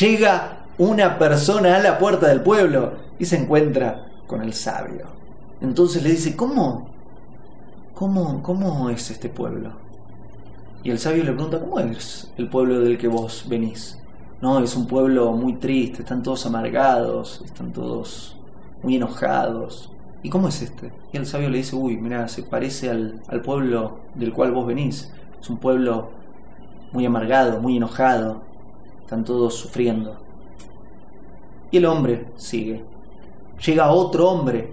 [0.00, 5.06] llega una persona a la puerta del pueblo y se encuentra con el sabio.
[5.60, 6.88] Entonces le dice, ¿cómo?
[7.94, 9.72] ¿Cómo, cómo es este pueblo?
[10.82, 13.98] Y el sabio le pregunta, ¿cómo es el pueblo del que vos venís?
[14.40, 18.36] No, es un pueblo muy triste, están todos amargados, están todos
[18.82, 19.92] muy enojados.
[20.24, 20.92] ¿Y cómo es este?
[21.12, 24.66] Y el sabio le dice, uy, mira, se parece al, al pueblo del cual vos
[24.66, 25.12] venís.
[25.40, 26.10] Es un pueblo
[26.92, 28.42] muy amargado, muy enojado,
[29.12, 30.16] están todos sufriendo.
[31.70, 32.82] Y el hombre sigue.
[33.66, 34.72] Llega otro hombre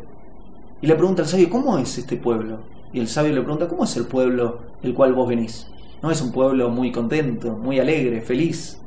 [0.82, 2.60] y le pregunta al sabio, ¿cómo es este pueblo?
[2.94, 5.68] Y el sabio le pregunta, ¿cómo es el pueblo del cual vos venís?
[6.02, 8.80] No es un pueblo muy contento, muy alegre, feliz.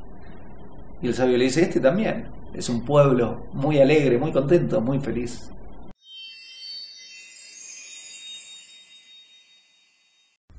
[1.03, 2.29] Y el sabio le dice, este también.
[2.55, 5.51] Es un pueblo muy alegre, muy contento, muy feliz.